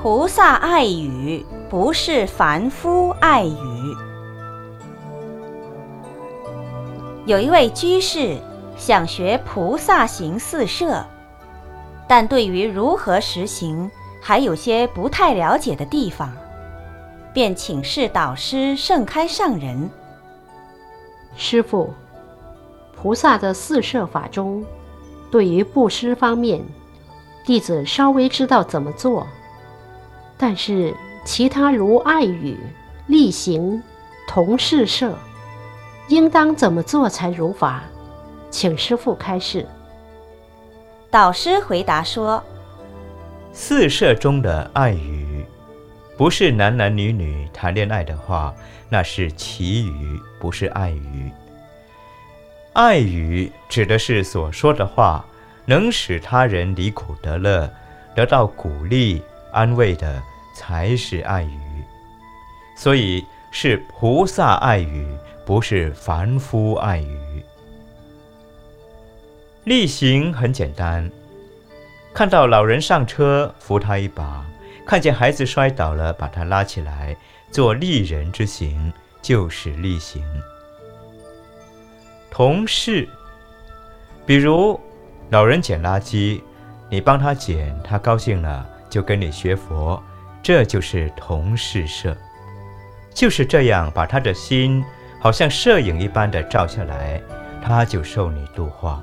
[0.00, 3.96] 菩萨爱语，不是凡夫爱语。
[7.26, 8.38] 有一位居士
[8.76, 11.04] 想学菩萨行四摄，
[12.06, 13.90] 但对于如何实行
[14.22, 16.32] 还有些不太了解的地方，
[17.32, 19.90] 便请示导师盛开上人。
[21.34, 21.92] 师父，
[22.94, 24.64] 菩萨的四摄法中，
[25.28, 26.64] 对于布施方面，
[27.44, 29.26] 弟子稍微知道怎么做，
[30.38, 30.94] 但是
[31.24, 32.56] 其他如爱语、
[33.08, 33.82] 力行、
[34.28, 35.12] 同事摄。
[36.08, 37.82] 应当怎么做才如法？
[38.50, 39.66] 请师父开示。
[41.10, 42.42] 导师回答说
[43.52, 45.44] ：“四摄中的爱语，
[46.16, 48.54] 不是男男女女谈恋爱的话，
[48.88, 51.30] 那是奇语，不是爱语。
[52.72, 55.24] 爱语指的是所说的话
[55.66, 57.70] 能使他人离苦得乐，
[58.14, 59.22] 得到鼓励
[59.58, 60.22] 安慰的，
[60.54, 61.58] 才是爱语。
[62.76, 65.06] 所以是菩萨爱语。”
[65.48, 67.42] 不是凡夫爱语，
[69.64, 71.10] 例行很简单。
[72.12, 74.44] 看到老人上车，扶他一把；
[74.84, 77.16] 看见孩子摔倒了，把他拉起来，
[77.50, 80.22] 做利人之行，就是例行。
[82.30, 83.08] 同事，
[84.26, 84.78] 比如
[85.30, 86.42] 老人捡垃圾，
[86.90, 90.02] 你帮他捡，他高兴了，就跟你学佛，
[90.42, 92.16] 这就是同事摄。
[93.14, 94.84] 就是这样，把他的心。
[95.20, 97.20] 好像摄影一般的照下来，
[97.60, 99.02] 他就受你度化。